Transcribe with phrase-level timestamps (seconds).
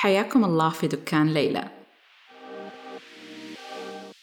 [0.00, 1.64] حياكم الله في دكان ليلى.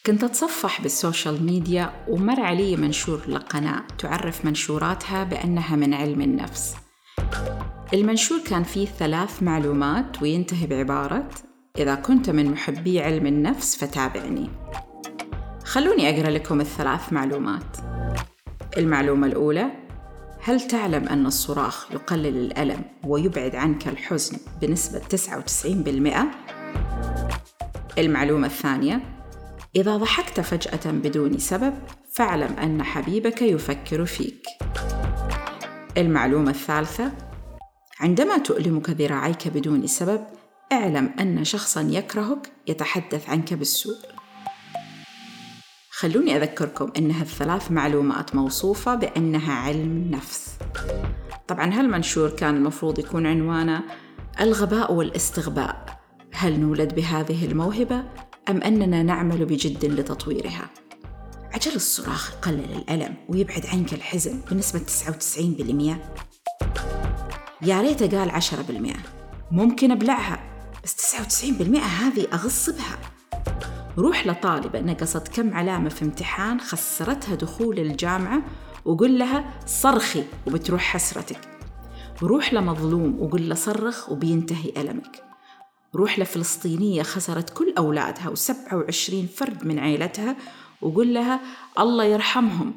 [0.06, 6.76] كنت أتصفح بالسوشيال ميديا ومر علي منشور لقناة تعرف منشوراتها بأنها من علم النفس.
[7.94, 11.30] المنشور كان فيه ثلاث معلومات وينتهي بعبارة
[11.78, 14.50] إذا كنت من محبي علم النفس فتابعني
[15.66, 17.78] خلوني أقرأ لكم الثلاث معلومات.
[18.78, 19.85] المعلومة الأولى
[20.48, 26.26] هل تعلم أن الصراخ يقلل الألم ويبعد عنك الحزن بنسبة 99%؟
[27.98, 29.02] المعلومة الثانية
[29.76, 31.74] إذا ضحكت فجأة بدون سبب
[32.12, 34.46] فاعلم أن حبيبك يفكر فيك.
[35.98, 37.12] المعلومة الثالثة
[38.00, 40.26] عندما تؤلمك ذراعيك بدون سبب
[40.72, 43.98] اعلم أن شخصا يكرهك يتحدث عنك بالسوء.
[45.98, 50.58] خلوني أذكركم أنها الثلاث معلومات موصوفة بأنها علم نفس.
[51.48, 53.84] طبعا هالمنشور كان المفروض يكون عنوانه
[54.40, 56.00] الغباء والاستغباء؟
[56.34, 58.04] هل نولد بهذه الموهبة
[58.50, 60.70] أم أننا نعمل بجد لتطويرها؟
[61.54, 65.96] عجل الصراخ يقلل الألم ويبعد عنك الحزن بنسبة 99%
[67.62, 68.46] يا ريت قال 10%
[69.52, 70.40] ممكن أبلعها
[70.84, 73.15] بس 99% هذه أغص بها
[73.98, 78.42] روح لطالبة نقصت كم علامة في امتحان خسرتها دخول الجامعة
[78.86, 81.40] وقل لها صرخي وبتروح حسرتك.
[82.24, 85.24] روح لمظلوم وقل له صرخ وبينتهي ألمك.
[85.96, 90.36] روح لفلسطينية خسرت كل أولادها وسبعة وعشرين فرد من عيلتها
[90.82, 91.40] وقل لها
[91.80, 92.74] الله يرحمهم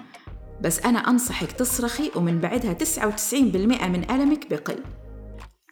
[0.61, 4.79] بس أنا أنصحك تصرخي ومن بعدها تسعة وتسعين بالمئة من ألمك بقل.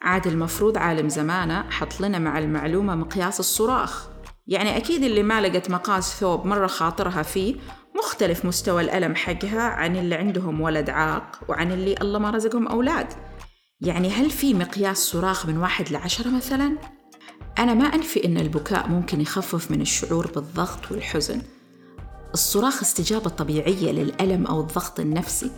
[0.02, 4.16] عاد المفروض عالم زمانه حط لنا مع المعلومة مقياس الصراخ.
[4.47, 7.55] يعني أكيد اللي ما لقت مقاس ثوب مرة خاطرها فيه
[7.97, 13.06] مختلف مستوى الألم حقها عن اللي عندهم ولد عاق وعن اللي الله ما رزقهم أولاد
[13.80, 16.78] يعني هل في مقياس صراخ من واحد لعشرة مثلا؟
[17.58, 21.42] أنا ما أنفي أن البكاء ممكن يخفف من الشعور بالضغط والحزن
[22.34, 25.51] الصراخ استجابة طبيعية للألم أو الضغط النفسي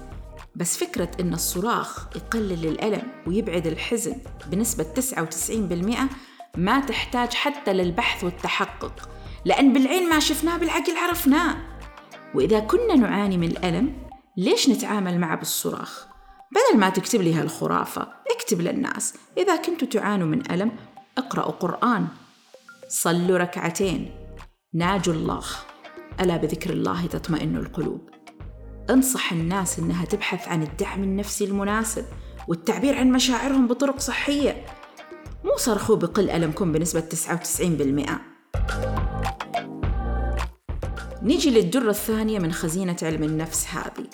[0.56, 4.16] بس فكرة أن الصراخ يقلل الألم ويبعد الحزن
[4.50, 9.08] بنسبة 99% ما تحتاج حتى للبحث والتحقق
[9.44, 11.56] لأن بالعين ما شفناه بالعقل عرفناه.
[12.34, 13.96] وإذا كنا نعاني من الألم
[14.36, 16.06] ليش نتعامل معه بالصراخ؟
[16.52, 19.14] بدل ما تكتب لي هالخرافة اكتب للناس.
[19.38, 20.72] إذا كنتوا تعانوا من ألم
[21.18, 22.06] اقرأوا قرآن.
[22.88, 24.10] صلوا ركعتين.
[24.74, 25.44] ناجوا الله.
[26.20, 28.10] ألا بذكر الله تطمئن القلوب.
[28.90, 32.04] انصح الناس إنها تبحث عن الدعم النفسي المناسب
[32.48, 34.66] والتعبير عن مشاعرهم بطرق صحية.
[35.44, 38.38] مو صرخوا بقل ألمكم بنسبة 99%
[41.22, 44.06] نيجي للدرة الثانية من خزينة علم النفس هذه.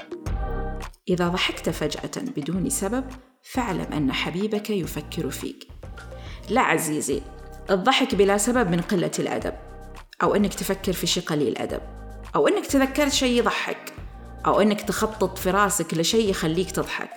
[1.09, 3.05] إذا ضحكت فجأة بدون سبب
[3.43, 5.69] فاعلم أن حبيبك يفكر فيك.
[6.51, 7.21] لا عزيزي
[7.71, 9.55] الضحك بلا سبب من قلة الأدب.
[10.23, 11.81] أو أنك تفكر في شيء قليل أدب
[12.37, 13.93] أو أنك تذكرت شيء يضحك.
[14.47, 17.11] أو أنك تخطط في راسك لشيء يخليك تضحك.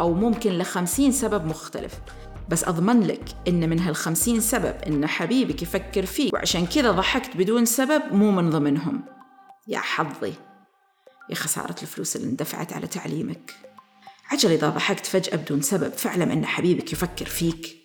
[0.00, 2.00] أو ممكن لخمسين سبب مختلف.
[2.48, 7.64] بس أضمن لك إن من هالخمسين سبب إن حبيبك يفكر فيك وعشان كذا ضحكت بدون
[7.64, 9.04] سبب مو من ضمنهم.
[9.68, 10.32] يا حظي.
[11.30, 13.54] يا خسارة الفلوس اللي اندفعت على تعليمك.
[14.30, 17.76] عجل إذا ضحكت فجأة بدون سبب فاعلم أن حبيبك يفكر فيك.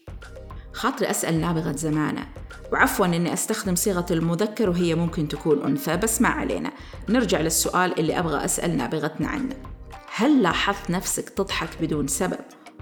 [0.74, 2.28] خاطري أسأل نابغة زمانة.
[2.72, 6.72] وعفوا أني أستخدم صيغة المذكر وهي ممكن تكون أنثى بس ما علينا.
[7.09, 9.56] نرجع للسؤال اللي أبغى أسأل نابغتنا عنه.
[10.16, 12.39] هل لاحظت نفسك تضحك بدون سبب؟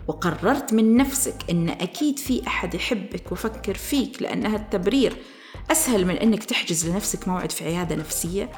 [0.07, 5.17] وقررت من نفسك أن أكيد في أحد يحبك وفكر فيك لأنها التبرير
[5.71, 8.51] أسهل من أنك تحجز لنفسك موعد في عيادة نفسية؟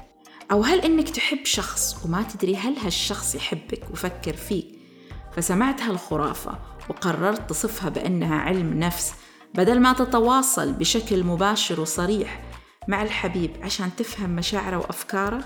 [0.51, 4.67] أو هل أنك تحب شخص وما تدري هل هالشخص يحبك وفكر فيك
[5.35, 6.59] فسمعت هالخرافة
[6.89, 9.13] وقررت تصفها بأنها علم نفس
[9.55, 12.43] بدل ما تتواصل بشكل مباشر وصريح
[12.87, 15.43] مع الحبيب عشان تفهم مشاعره وأفكاره؟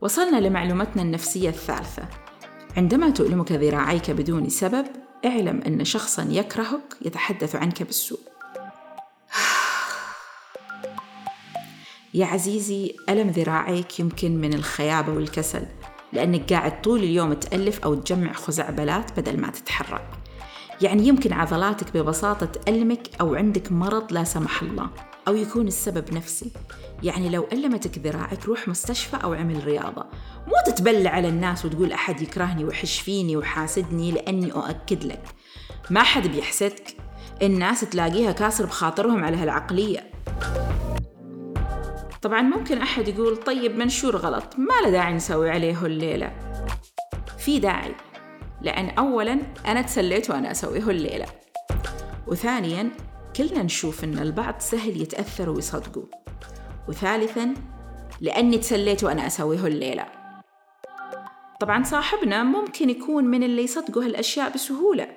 [0.00, 2.25] وصلنا لمعلومتنا النفسية الثالثة
[2.76, 4.86] عندما تؤلمك ذراعيك بدون سبب
[5.24, 8.20] اعلم أن شخصا يكرهك يتحدث عنك بالسوء.
[12.14, 15.66] يا عزيزي ألم ذراعيك يمكن من الخيابة والكسل؟
[16.12, 20.08] لأنك قاعد طول اليوم تألف أو تجمع خزعبلات بدل ما تتحرك.
[20.82, 24.90] يعني يمكن عضلاتك ببساطة تألمك أو عندك مرض لا سمح الله.
[25.28, 26.52] أو يكون السبب نفسي.
[27.02, 30.06] يعني لو ألمتك ذراعك روح مستشفى أو عمل رياضة.
[30.46, 35.22] مو تتبلى على الناس وتقول أحد يكرهني وحش فيني وحاسدني لأني أؤكد لك.
[35.90, 36.96] ما حد بيحسدك.
[37.42, 40.10] الناس تلاقيها كاسر بخاطرهم على هالعقلية.
[42.22, 44.54] طبعا ممكن أحد يقول طيب منشور غلط.
[44.58, 46.32] ما له داعي نسوي عليه الليلة
[47.38, 47.94] في داعي.
[48.62, 51.26] لأن أولا أنا تسليت وأنا أسويه الليلة
[52.26, 52.90] وثانياً
[53.36, 56.04] كلنا نشوف إن البعض سهل يتأثر ويصدقوا.
[56.88, 57.54] وثالثاً
[58.20, 60.06] لأني تسليت وأنا أسويه الليلة.
[61.60, 65.08] طبعا صاحبنا ممكن يكون من اللي يصدقوا هالأشياء بسهولة.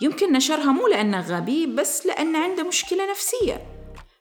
[0.00, 3.66] يمكن نشرها مو لأنه غبي بس لأنه عنده مشكلة نفسية.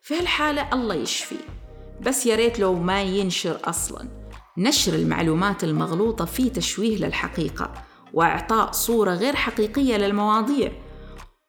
[0.01, 1.37] في هالحالة الله يشفي.
[2.01, 4.07] بس يا ريت لو ما ينشر أصلا.
[4.57, 7.73] نشر المعلومات المغلوطة فيه تشويه للحقيقة
[8.13, 10.71] وإعطاء صورة غير حقيقية للمواضيع.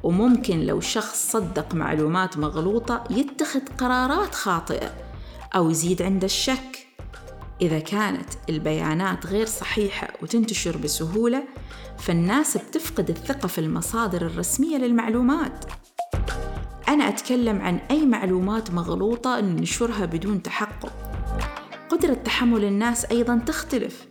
[0.03, 4.91] وممكن لو شخص صدق معلومات مغلوطة يتخذ قرارات خاطئة
[5.57, 6.87] أو يزيد عنده الشك.
[7.61, 11.45] إذا كانت البيانات غير صحيحة وتنتشر بسهولة
[11.99, 15.65] فالناس بتفقد الثقة في المصادر الرسمية للمعلومات.
[16.89, 20.93] أنا أتكلم عن أي معلومات مغلوطة ننشرها بدون تحقق.
[21.89, 24.07] قدرة تحمل الناس أيضا تختلف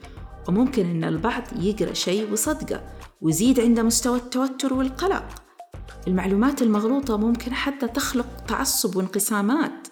[0.47, 2.81] وممكن أن البعض يقرأ شيء وصدقه
[3.21, 5.46] ويزيد عنده مستوى التوتر والقلق.
[6.07, 9.87] المعلومات المغلوطة ممكن حتى تخلق تعصب وانقسامات.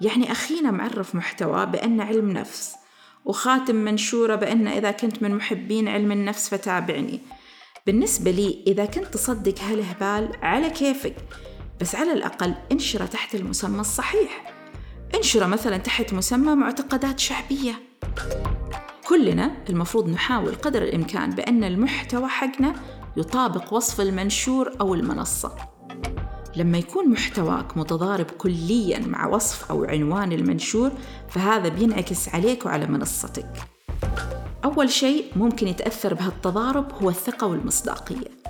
[0.00, 2.74] يعني أخينا معرف محتوى بأن علم نفس
[3.24, 7.20] وخاتم منشورة بأن إذا كنت من محبين علم النفس فتابعني.
[7.86, 11.16] بالنسبة لي إذا كنت تصدق هالهبال على كيفك
[11.80, 14.52] بس على الأقل انشره تحت المسمى الصحيح.
[15.14, 17.74] انشره مثلا تحت مسمى معتقدات شعبية.
[19.08, 22.74] كلنا المفروض نحاول قدر الإمكان بأن المحتوى حقنا
[23.16, 25.52] يطابق وصف المنشور أو المنصة.
[26.56, 30.90] لما يكون محتواك متضارب كليا مع وصف أو عنوان المنشور
[31.28, 33.52] فهذا بينعكس عليك وعلى منصتك.
[34.64, 38.40] أول شيء ممكن يتأثر بهالتضارب هو الثقة والمصداقية.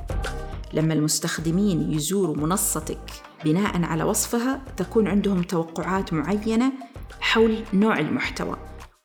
[0.73, 3.11] لما المستخدمين يزوروا منصتك
[3.45, 6.73] بناء على وصفها تكون عندهم توقعات معينة
[7.21, 8.57] حول نوع المحتوى.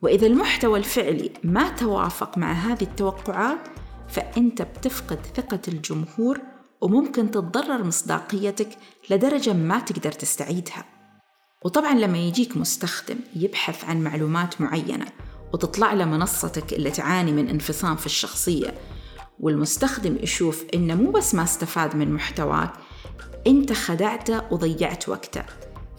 [0.02, 3.68] وإذا المحتوى الفعلي ما توافق مع هذه التوقعات
[4.10, 6.40] فأنت بتفقد ثقة الجمهور
[6.82, 8.70] وممكن تتضرر مصداقيتك
[9.10, 10.86] لدرجة ما تقدر تستعيدها.
[11.66, 15.06] وطبعا لما يجيك مستخدم يبحث عن معلومات معينة
[15.54, 18.74] وتطلع له منصتك اللي تعاني من انفصام في الشخصية
[19.40, 22.74] والمستخدم يشوف إنه مو بس ما استفاد من محتواك
[23.48, 25.44] أنت خدعته وضيعت وقته.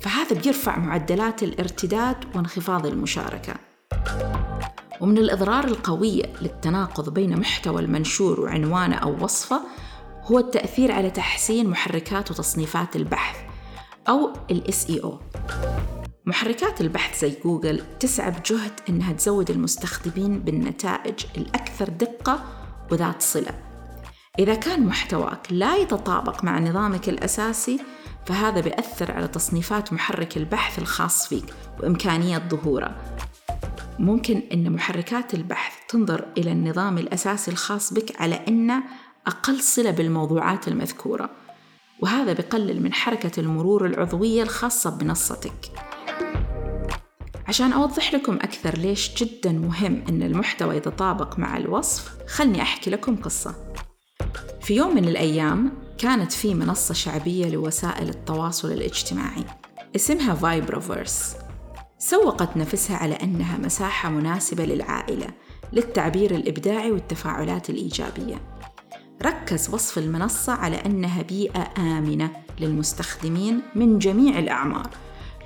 [0.01, 3.55] فهذا بيرفع معدلات الارتداد وانخفاض المشاركة.
[5.01, 9.61] ومن الإضرار القوية للتناقض بين محتوى المنشور وعنوانه أو وصفة
[10.23, 13.37] هو التأثير على تحسين محركات وتصنيفات البحث
[14.09, 15.09] أو ال SEO
[16.27, 22.45] محركات البحث زي جوجل تسعى بجهد إنها تزود المستخدمين بالنتائج الأكثر دقة
[22.93, 23.63] وذات صلة.
[24.39, 27.81] إذا كان محتواك لا يتطابق مع نظامك الأساسي
[28.27, 32.97] فهذا بيأثر على تصنيفات محرك البحث الخاص فيك وإمكانية ظهوره.
[33.99, 38.83] ممكن أن محركات البحث تنظر إلى النظام الأساسي الخاص بك على أنه
[39.27, 41.31] أقل صلة بالموضوعات المذكورة.
[42.01, 45.73] وهذا بقلل من حركة المرور العضوية الخاصة بمنصتك
[47.49, 53.17] عشان أوضح لكم أكثر ليش جدا مهم أن المحتوى يتطابق مع الوصف خلني أحكي لكم
[53.17, 53.55] قصة.
[54.63, 59.45] في يوم من الأيام كانت في منصة شعبية لوسائل التواصل الاجتماعي
[59.97, 61.35] اسمها فايبروفيرس
[61.99, 65.27] سوقت نفسها على أنها مساحة مناسبة للعائلة
[65.73, 68.41] للتعبير الإبداعي والتفاعلات الإيجابية.
[69.23, 74.91] ركز وصف المنصة على أنها بيئة آمنة للمستخدمين من جميع الأعمار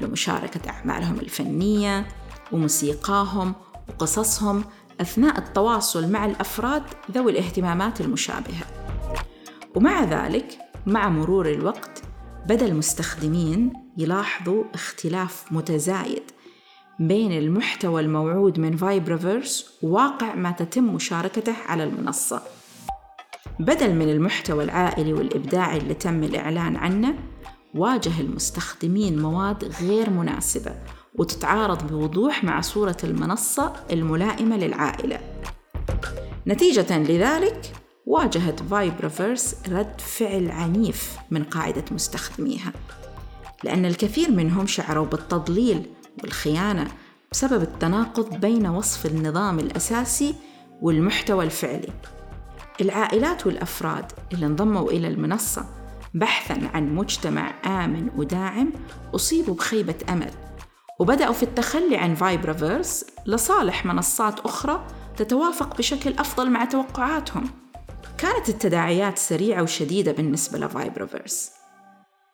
[0.01, 2.09] لمشاركة أعمالهم الفنية
[2.53, 3.55] وموسيقاهم
[3.89, 4.65] وقصصهم
[5.01, 8.65] أثناء التواصل مع الأفراد ذوي الاهتمامات المشابهة.
[9.75, 12.03] ومع ذلك مع مرور الوقت
[12.47, 16.23] بدأ المستخدمين يلاحظوا اختلاف متزايد
[17.01, 22.43] بين المحتوى الموعود من فايبرافيرس وواقع ما تتم مشاركته على المنصة.
[23.61, 27.15] بدل من المحتوى العائلي والإبداعي اللي تم الإعلان عنه
[27.75, 30.75] واجه المستخدمين مواد غير مناسبة
[31.15, 35.21] وتتعارض بوضوح مع صورة المنصة الملائمة للعائلة.
[36.47, 37.73] نتيجة لذلك
[38.07, 42.73] واجهت Vibraverse رد فعل عنيف من قاعدة مستخدميها
[43.65, 45.87] لأن الكثير منهم شعروا بالتضليل
[46.23, 46.89] والخيانة
[47.33, 50.35] بسبب التناقض بين وصف النظام الأساسي
[50.83, 51.93] والمحتوى الفعلي.
[52.81, 55.65] العائلات والأفراد اللي انضموا إلى المنصة
[56.15, 58.73] بحثا عن مجتمع آمن وداعم
[59.15, 60.31] أصيبوا بخيبة أمل
[60.99, 64.87] وبدأوا في التخلي عن Vibraverse لصالح منصات أخرى
[65.17, 67.51] تتوافق بشكل أفضل مع توقعاتهم.
[68.19, 71.60] كانت التداعيات سريعة وشديدة بالنسبة لفايبرافيرس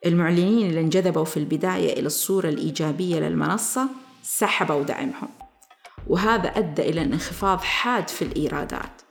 [0.07, 3.89] المعلنين اللي انجذبوا في البداية إلى الصورة الإيجابية للمنصة
[4.23, 5.29] سحبوا دعمهم.
[6.07, 9.03] وهذا أدى إلى انخفاض حاد في الإيرادات.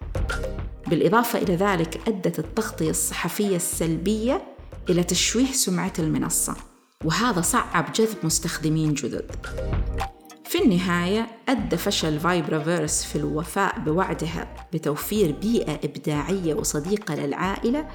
[0.88, 4.42] بالإضافة إلى ذلك أدت التغطية الصحفية السلبية
[4.90, 6.56] إلى تشويه سمعة المنصة.
[7.06, 9.32] وهذا صعب جذب مستخدمين جدد.
[10.46, 17.88] في النهاية أدى فشل فايبرافيرس في الوفاء بوعدها بتوفير بيئة إبداعية وصديقة للعائلة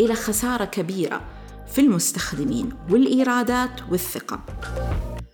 [0.00, 1.20] إلى خسارة كبيرة
[1.66, 4.40] في المستخدمين والإيرادات والثقة.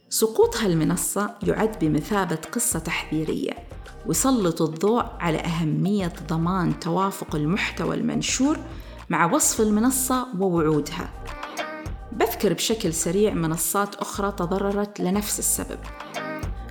[0.08, 3.52] سقوط هالمنصة يعد بمثابة قصة تحذيرية
[4.06, 8.58] ويسلط الضوء على أهمية ضمان توافق المحتوى المنشور
[9.11, 11.11] مع وصف المنصة ووعودها.
[12.12, 15.78] بذكر بشكل سريع منصات أخرى تضررت لنفس السبب.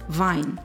[0.10, 0.56] Vine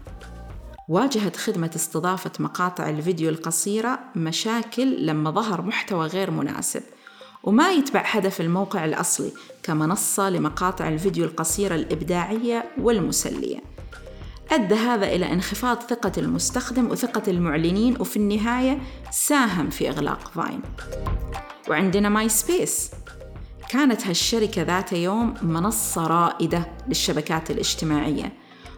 [0.88, 6.82] واجهت خدمة استضافة مقاطع الفيديو القصيرة مشاكل لما ظهر محتوى غير مناسب.
[7.44, 9.32] وما يتبع هدف الموقع الأصلي
[9.62, 13.58] كمنصة لمقاطع الفيديو القصيرة الإبداعية والمسلية.
[14.50, 18.78] أدى هذا إلى انخفاض ثقة المستخدم وثقة المعلنين وفي النهاية
[19.10, 20.60] ساهم في إغلاق Vine.
[21.68, 22.90] وعندنا MySpace
[23.68, 28.32] كانت هالشركة ذات يوم منصة رائدة للشبكات الاجتماعية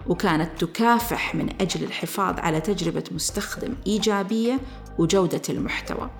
[0.06, 4.60] وكانت تكافح من أجل الحفاظ على تجربة مستخدم إيجابية
[4.98, 6.10] وجودة المحتوى.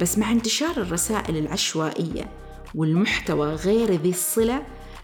[0.00, 2.30] بس مع انتشار الرسائل العشوائية
[2.74, 4.62] والمحتوى غير ذي الصلة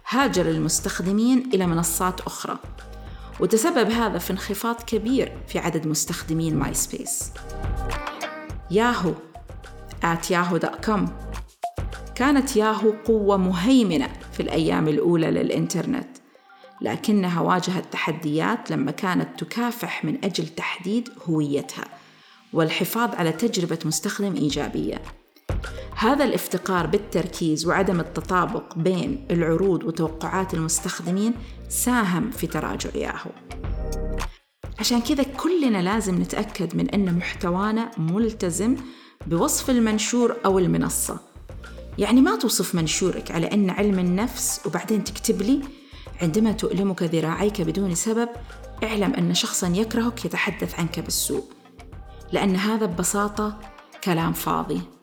[0.09, 2.59] هاجر المستخدمين إلى منصات أخرى.
[3.41, 7.33] وتسبب هذا في انخفاض كبير في عدد مستخدمين MySpace
[8.71, 9.13] ياهو
[10.05, 11.01] at yahoo.com
[12.15, 16.09] كانت ياهو قوة مهيمنة في الأيام الأولى للإنترنت
[16.81, 21.85] لكنها واجهت تحديات لما كانت تكافح من أجل تحديد هويتها.
[22.53, 25.03] والحفاظ على تجربة مستخدم إيجابية.
[25.97, 31.35] هذا الافتقار بالتركيز وعدم التطابق بين العروض وتوقعات المستخدمين
[31.69, 33.31] ساهم في تراجع ياهو
[34.79, 38.77] عشان كذا كلنا لازم نتأكد من أن محتوانا ملتزم
[39.27, 41.21] بوصف المنشور أو المنصة.
[41.99, 45.61] يعني ما توصف منشورك على أن علم النفس وبعدين تكتب لي
[46.23, 48.29] عندما تؤلمك ذراعيك بدون سبب
[48.85, 51.56] اعلم أن شخصا يكرهك يتحدث عنك بالسوء.
[52.33, 53.57] لأن هذا ببساطة
[54.05, 54.96] كلام فاضي.